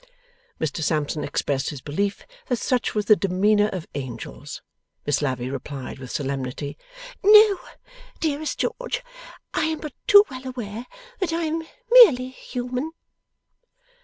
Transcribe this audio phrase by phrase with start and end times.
[0.59, 4.63] Mr Sampson expressed his belief that such was the demeanour of Angels.
[5.05, 6.75] Miss Lavvy replied with solemnity,
[7.23, 7.59] 'No,
[8.19, 9.03] dearest George,
[9.53, 10.87] I am but too well aware
[11.19, 11.61] that I am
[11.91, 12.93] merely human.